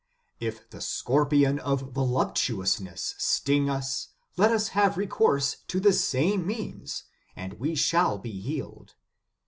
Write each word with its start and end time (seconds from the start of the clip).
"If 0.39 0.67
the 0.71 0.81
scorpion 0.81 1.59
of 1.59 1.93
voluptuousness 1.93 3.13
sting 3.19 3.69
us, 3.69 4.07
let 4.35 4.51
us 4.51 4.69
have 4.69 4.97
recourse 4.97 5.57
to 5.67 5.79
the 5.79 5.93
same 5.93 6.43
means, 6.47 7.03
and 7.35 7.59
we 7.59 7.75
shall 7.75 8.17
be 8.17 8.31
healed. 8.41 8.95